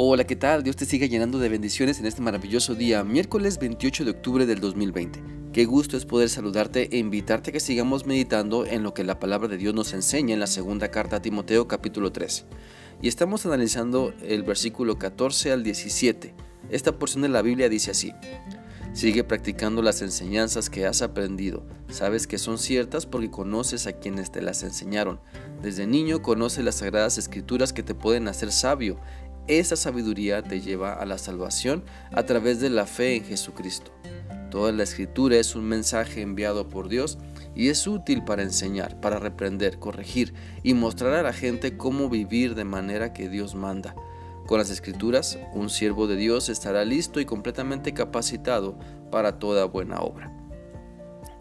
[0.00, 0.62] Hola, ¿qué tal?
[0.62, 4.60] Dios te siga llenando de bendiciones en este maravilloso día, miércoles 28 de octubre del
[4.60, 5.20] 2020.
[5.52, 9.18] Qué gusto es poder saludarte e invitarte a que sigamos meditando en lo que la
[9.18, 12.44] palabra de Dios nos enseña en la segunda carta a Timoteo capítulo 3.
[13.02, 16.32] Y estamos analizando el versículo 14 al 17.
[16.70, 18.12] Esta porción de la Biblia dice así.
[18.92, 21.64] Sigue practicando las enseñanzas que has aprendido.
[21.88, 25.20] Sabes que son ciertas porque conoces a quienes te las enseñaron.
[25.60, 28.98] Desde niño conoces las sagradas escrituras que te pueden hacer sabio
[29.48, 33.92] esa sabiduría te lleva a la salvación a través de la fe en Jesucristo.
[34.50, 37.18] Toda la escritura es un mensaje enviado por Dios
[37.54, 42.54] y es útil para enseñar, para reprender, corregir y mostrar a la gente cómo vivir
[42.54, 43.94] de manera que Dios manda.
[44.46, 48.78] Con las escrituras, un siervo de Dios estará listo y completamente capacitado
[49.10, 50.32] para toda buena obra.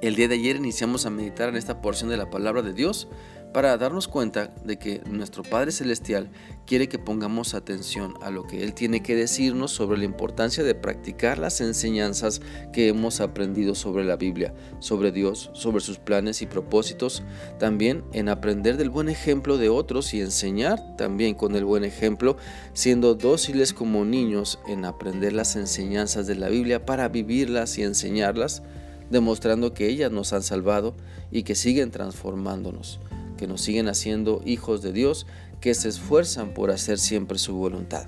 [0.00, 3.08] El día de ayer iniciamos a meditar en esta porción de la palabra de Dios
[3.52, 6.30] para darnos cuenta de que nuestro Padre Celestial
[6.66, 10.74] quiere que pongamos atención a lo que Él tiene que decirnos sobre la importancia de
[10.74, 12.42] practicar las enseñanzas
[12.72, 17.22] que hemos aprendido sobre la Biblia, sobre Dios, sobre sus planes y propósitos,
[17.58, 22.36] también en aprender del buen ejemplo de otros y enseñar también con el buen ejemplo,
[22.74, 28.62] siendo dóciles como niños en aprender las enseñanzas de la Biblia para vivirlas y enseñarlas,
[29.10, 30.94] demostrando que ellas nos han salvado
[31.30, 33.00] y que siguen transformándonos
[33.38, 35.26] que nos siguen haciendo hijos de Dios,
[35.62, 38.06] que se esfuerzan por hacer siempre su voluntad.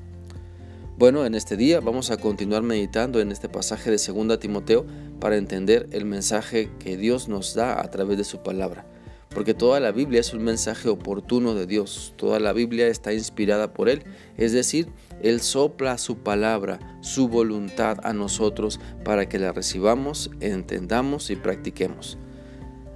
[0.99, 4.85] Bueno, en este día vamos a continuar meditando en este pasaje de 2 Timoteo
[5.19, 8.85] para entender el mensaje que Dios nos da a través de su palabra.
[9.31, 13.73] Porque toda la Biblia es un mensaje oportuno de Dios, toda la Biblia está inspirada
[13.73, 14.03] por Él,
[14.37, 14.89] es decir,
[15.23, 22.19] Él sopla su palabra, su voluntad a nosotros para que la recibamos, entendamos y practiquemos.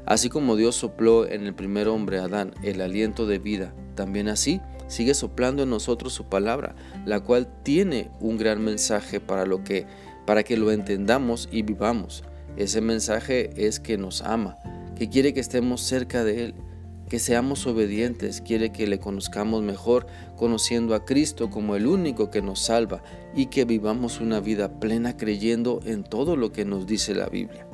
[0.06, 4.60] Así como Dios sopló en el primer hombre, Adán, el aliento de vida, también así
[4.86, 6.74] sigue soplando en nosotros su palabra,
[7.06, 9.86] la cual tiene un gran mensaje para lo que
[10.27, 12.25] para que lo entendamos y vivamos.
[12.56, 14.56] Ese mensaje es que nos ama,
[14.97, 16.54] que quiere que estemos cerca de él,
[17.09, 22.41] que seamos obedientes, quiere que le conozcamos mejor, conociendo a Cristo como el único que
[22.41, 23.03] nos salva
[23.34, 27.66] y que vivamos una vida plena creyendo en todo lo que nos dice la Biblia.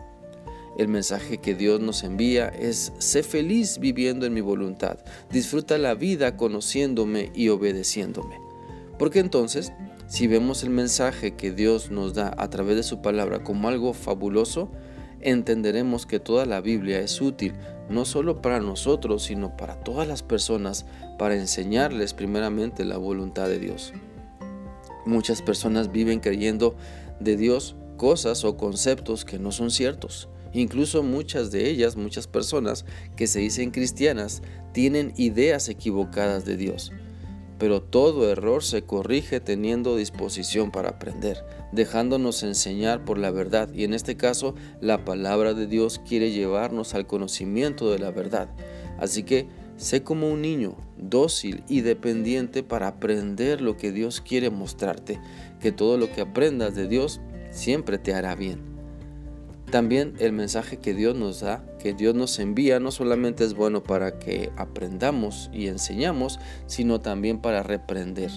[0.78, 4.98] El mensaje que Dios nos envía es, sé feliz viviendo en mi voluntad,
[5.30, 8.38] disfruta la vida conociéndome y obedeciéndome.
[8.98, 9.72] Porque entonces,
[10.06, 13.92] si vemos el mensaje que Dios nos da a través de su palabra como algo
[13.92, 14.70] fabuloso,
[15.20, 17.54] entenderemos que toda la Biblia es útil,
[17.88, 20.86] no solo para nosotros, sino para todas las personas,
[21.18, 23.92] para enseñarles primeramente la voluntad de Dios.
[25.06, 26.76] Muchas personas viven creyendo
[27.18, 30.28] de Dios cosas o conceptos que no son ciertos.
[30.52, 32.84] Incluso muchas de ellas, muchas personas
[33.16, 36.92] que se dicen cristianas, tienen ideas equivocadas de Dios.
[37.58, 43.68] Pero todo error se corrige teniendo disposición para aprender, dejándonos enseñar por la verdad.
[43.74, 48.48] Y en este caso, la palabra de Dios quiere llevarnos al conocimiento de la verdad.
[48.98, 49.46] Así que
[49.76, 55.20] sé como un niño, dócil y dependiente para aprender lo que Dios quiere mostrarte,
[55.60, 58.69] que todo lo que aprendas de Dios siempre te hará bien.
[59.70, 63.84] También el mensaje que Dios nos da, que Dios nos envía, no solamente es bueno
[63.84, 68.32] para que aprendamos y enseñamos, sino también para reprender,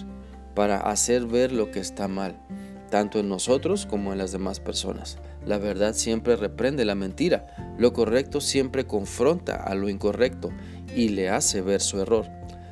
[0.54, 2.38] para hacer ver lo que está mal,
[2.88, 5.18] tanto en nosotros como en las demás personas.
[5.44, 10.50] La verdad siempre reprende la mentira, lo correcto siempre confronta a lo incorrecto
[10.94, 12.26] y le hace ver su error.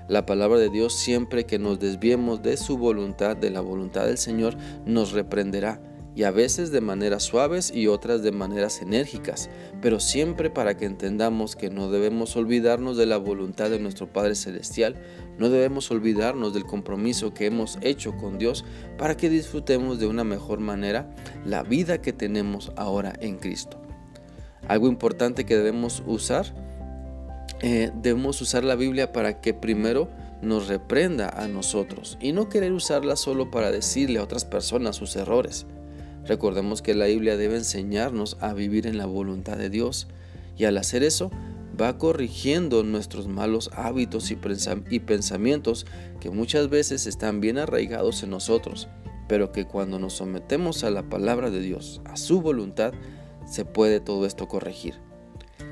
[0.07, 4.19] La palabra de Dios siempre que nos desviemos de su voluntad, de la voluntad del
[4.19, 4.57] Señor,
[4.87, 5.81] nos reprenderá
[6.15, 9.49] y a veces de maneras suaves y otras de maneras enérgicas,
[9.81, 14.35] pero siempre para que entendamos que no debemos olvidarnos de la voluntad de nuestro Padre
[14.35, 14.97] Celestial,
[15.39, 18.65] no debemos olvidarnos del compromiso que hemos hecho con Dios
[18.99, 21.11] para que disfrutemos de una mejor manera
[21.45, 23.81] la vida que tenemos ahora en Cristo.
[24.69, 26.47] Algo importante que debemos usar,
[27.61, 30.09] eh, debemos usar la Biblia para que primero
[30.43, 35.17] nos reprenda a nosotros y no querer usarla solo para decirle a otras personas sus
[35.17, 35.67] errores.
[36.27, 40.07] Recordemos que la Biblia debe enseñarnos a vivir en la voluntad de Dios
[40.57, 41.31] y al hacer eso
[41.81, 45.87] va corrigiendo nuestros malos hábitos y pensamientos
[46.21, 48.89] que muchas veces están bien arraigados en nosotros,
[49.29, 52.93] pero que cuando nos sometemos a la palabra de Dios, a su voluntad,
[53.47, 54.95] se puede todo esto corregir.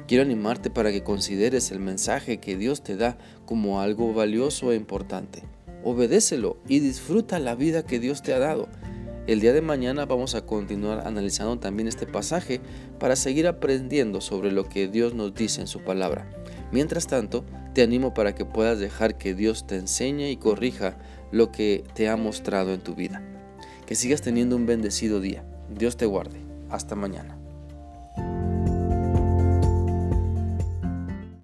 [0.07, 3.17] Quiero animarte para que consideres el mensaje que Dios te da
[3.47, 5.43] como algo valioso e importante.
[5.85, 8.69] Obedécelo y disfruta la vida que Dios te ha dado.
[9.31, 12.61] El día de mañana vamos a continuar analizando también este pasaje
[12.99, 16.29] para seguir aprendiendo sobre lo que Dios nos dice en su palabra.
[16.73, 20.99] Mientras tanto, Te animo para que puedas dejar que Dios te enseñe y corrija
[21.31, 23.23] lo que te ha mostrado en tu vida.
[23.87, 25.45] Que sigas teniendo un bendecido día.
[25.73, 26.41] Dios te guarde.
[26.69, 27.40] Hasta mañana.